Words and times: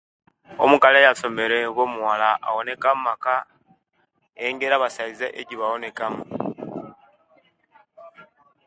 Omukali 0.63 0.95
eyasomere 0.99 1.57
oba 1.69 1.81
omuwala 1.87 2.29
awoneka 2.47 2.87
omumaka 2.93 3.33
engeri 4.45 4.73
omusaiza 4.77 5.27
eje'bowonekamu 5.39 6.23